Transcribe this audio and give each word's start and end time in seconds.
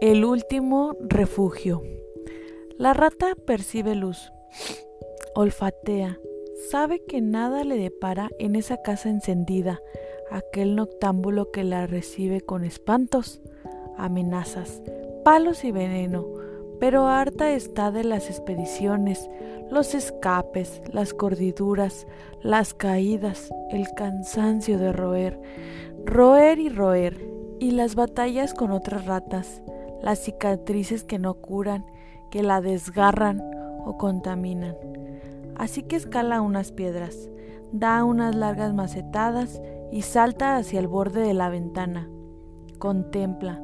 El 0.00 0.24
último 0.24 0.96
refugio. 0.98 1.82
La 2.78 2.94
rata 2.94 3.34
percibe 3.34 3.94
luz, 3.94 4.32
olfatea, 5.34 6.18
sabe 6.70 7.04
que 7.04 7.20
nada 7.20 7.64
le 7.64 7.76
depara 7.76 8.30
en 8.38 8.56
esa 8.56 8.80
casa 8.80 9.10
encendida, 9.10 9.78
aquel 10.30 10.74
noctámbulo 10.74 11.50
que 11.50 11.64
la 11.64 11.86
recibe 11.86 12.40
con 12.40 12.64
espantos, 12.64 13.42
amenazas, 13.98 14.80
palos 15.22 15.64
y 15.64 15.70
veneno, 15.70 16.26
pero 16.78 17.06
harta 17.06 17.52
está 17.52 17.90
de 17.90 18.04
las 18.04 18.30
expediciones, 18.30 19.28
los 19.70 19.94
escapes, 19.94 20.80
las 20.90 21.12
cordiduras, 21.12 22.06
las 22.42 22.72
caídas, 22.72 23.50
el 23.70 23.86
cansancio 23.94 24.78
de 24.78 24.94
roer, 24.94 25.38
roer 26.06 26.58
y 26.58 26.70
roer, 26.70 27.28
y 27.58 27.72
las 27.72 27.94
batallas 27.94 28.54
con 28.54 28.70
otras 28.70 29.04
ratas, 29.04 29.60
las 30.02 30.18
cicatrices 30.20 31.04
que 31.04 31.18
no 31.18 31.34
curan, 31.34 31.84
que 32.30 32.42
la 32.42 32.60
desgarran 32.60 33.40
o 33.84 33.96
contaminan. 33.98 34.76
Así 35.56 35.82
que 35.82 35.96
escala 35.96 36.40
unas 36.40 36.72
piedras, 36.72 37.28
da 37.72 38.04
unas 38.04 38.34
largas 38.34 38.72
macetadas 38.72 39.60
y 39.92 40.02
salta 40.02 40.56
hacia 40.56 40.80
el 40.80 40.88
borde 40.88 41.20
de 41.22 41.34
la 41.34 41.48
ventana. 41.48 42.08
Contempla. 42.78 43.62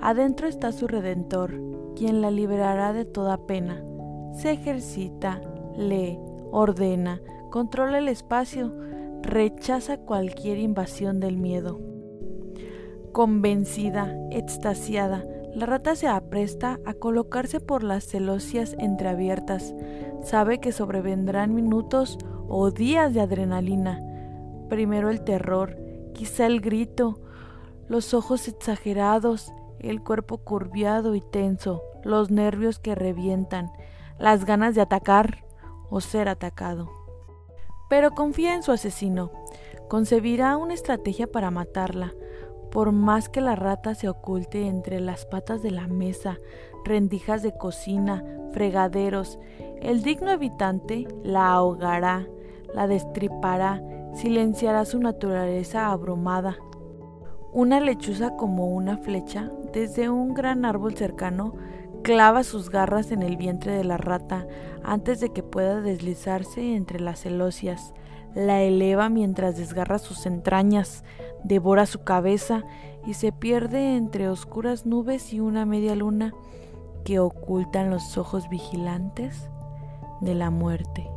Adentro 0.00 0.48
está 0.48 0.72
su 0.72 0.86
Redentor, 0.86 1.54
quien 1.96 2.20
la 2.22 2.30
liberará 2.30 2.92
de 2.92 3.04
toda 3.04 3.46
pena. 3.46 3.82
Se 4.34 4.52
ejercita, 4.52 5.40
lee, 5.76 6.18
ordena, 6.50 7.20
controla 7.50 7.98
el 7.98 8.08
espacio, 8.08 8.72
rechaza 9.22 9.98
cualquier 9.98 10.58
invasión 10.58 11.20
del 11.20 11.36
miedo. 11.36 11.80
Convencida, 13.12 14.16
extasiada, 14.30 15.24
la 15.54 15.66
rata 15.66 15.94
se 15.96 16.08
apresta 16.08 16.80
a 16.86 16.94
colocarse 16.94 17.60
por 17.60 17.82
las 17.82 18.04
celosias 18.04 18.74
entreabiertas. 18.78 19.74
Sabe 20.22 20.60
que 20.60 20.72
sobrevendrán 20.72 21.54
minutos 21.54 22.18
o 22.48 22.70
días 22.70 23.12
de 23.12 23.20
adrenalina. 23.20 24.00
Primero 24.68 25.10
el 25.10 25.22
terror, 25.22 25.76
quizá 26.14 26.46
el 26.46 26.60
grito, 26.60 27.20
los 27.88 28.14
ojos 28.14 28.48
exagerados, 28.48 29.52
el 29.78 30.02
cuerpo 30.02 30.38
curviado 30.38 31.14
y 31.14 31.20
tenso, 31.20 31.82
los 32.02 32.30
nervios 32.30 32.78
que 32.78 32.94
revientan, 32.94 33.70
las 34.18 34.46
ganas 34.46 34.74
de 34.74 34.80
atacar 34.80 35.44
o 35.90 36.00
ser 36.00 36.28
atacado. 36.28 36.90
Pero 37.90 38.12
confía 38.12 38.54
en 38.54 38.62
su 38.62 38.72
asesino. 38.72 39.30
Concebirá 39.88 40.56
una 40.56 40.72
estrategia 40.72 41.26
para 41.26 41.50
matarla, 41.50 42.14
por 42.72 42.90
más 42.90 43.28
que 43.28 43.42
la 43.42 43.54
rata 43.54 43.94
se 43.94 44.08
oculte 44.08 44.66
entre 44.66 44.98
las 44.98 45.26
patas 45.26 45.62
de 45.62 45.70
la 45.70 45.86
mesa, 45.88 46.38
rendijas 46.84 47.42
de 47.42 47.52
cocina, 47.52 48.24
fregaderos, 48.52 49.38
el 49.82 50.02
digno 50.02 50.30
habitante 50.30 51.06
la 51.22 51.52
ahogará, 51.52 52.26
la 52.74 52.86
destripará, 52.86 53.82
silenciará 54.14 54.86
su 54.86 54.98
naturaleza 54.98 55.90
abrumada. 55.90 56.56
Una 57.52 57.78
lechuza 57.78 58.36
como 58.36 58.68
una 58.68 58.96
flecha, 58.96 59.50
desde 59.74 60.08
un 60.08 60.32
gran 60.32 60.64
árbol 60.64 60.94
cercano, 60.94 61.54
clava 62.02 62.42
sus 62.42 62.70
garras 62.70 63.12
en 63.12 63.22
el 63.22 63.36
vientre 63.36 63.72
de 63.72 63.84
la 63.84 63.98
rata 63.98 64.46
antes 64.82 65.20
de 65.20 65.28
que 65.28 65.42
pueda 65.42 65.82
deslizarse 65.82 66.74
entre 66.74 67.00
las 67.00 67.20
celosias 67.20 67.92
la 68.34 68.62
eleva 68.62 69.08
mientras 69.08 69.56
desgarra 69.56 69.98
sus 69.98 70.26
entrañas, 70.26 71.04
devora 71.44 71.86
su 71.86 72.02
cabeza 72.04 72.64
y 73.06 73.14
se 73.14 73.32
pierde 73.32 73.96
entre 73.96 74.28
oscuras 74.28 74.86
nubes 74.86 75.32
y 75.32 75.40
una 75.40 75.66
media 75.66 75.94
luna 75.94 76.32
que 77.04 77.18
ocultan 77.18 77.90
los 77.90 78.16
ojos 78.16 78.48
vigilantes 78.48 79.48
de 80.20 80.34
la 80.34 80.50
muerte. 80.50 81.11